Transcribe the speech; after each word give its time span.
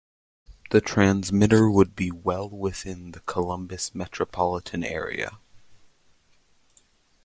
This 0.71 0.81
transmitter 0.83 1.69
would 1.69 1.95
be 1.95 2.09
well 2.09 2.49
within 2.49 3.11
the 3.11 3.19
Columbus 3.19 3.93
metropolitan 3.93 4.83
area. 4.83 5.37